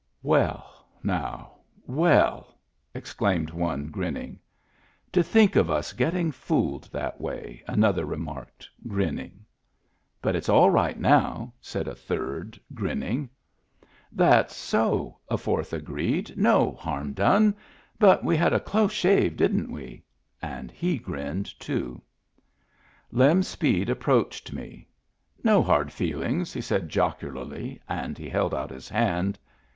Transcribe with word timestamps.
"Well, 0.23 0.87
now, 1.03 1.57
well!" 1.85 2.57
exclaimed 2.95 3.51
one, 3.51 3.89
grinning. 3.89 4.39
"To 5.11 5.21
think 5.21 5.55
of 5.55 5.69
us 5.69 5.93
getting 5.93 6.31
fooled 6.31 6.85
that 6.91 7.21
way!" 7.21 7.61
another 7.67 8.03
remarked, 8.03 8.67
grinning." 8.87 9.45
But 10.23 10.35
it's 10.35 10.49
all 10.49 10.71
right 10.71 10.99
now," 10.99 11.53
said 11.61 11.87
a 11.87 11.93
third, 11.93 12.59
grinning." 12.73 13.29
That's 14.25 14.55
so!" 14.55 15.17
a 15.29 15.37
fourth 15.37 15.71
agreed." 15.71 16.35
No 16.35 16.71
harm 16.71 17.13
done. 17.13 17.55
But 17.99 18.23
we 18.23 18.35
had 18.35 18.53
a 18.53 18.59
close 18.59 18.93
shave, 18.93 19.37
didn't 19.37 19.71
we?" 19.71 20.03
And 20.57 20.71
he 20.71 20.97
grinned 20.97 21.59
too. 21.59 22.01
Lem 23.11 23.43
Speed 23.43 23.87
approached 23.87 24.51
me." 24.51 24.87
No 25.43 25.61
hard 25.61 25.91
feel 25.93 26.23
ings," 26.23 26.53
he 26.53 26.61
said 26.61 26.89
jocularly, 26.89 27.79
and 27.87 28.17
he 28.17 28.27
held 28.29 28.55
out 28.55 28.71
his 28.71 28.89
hand. 28.89 29.37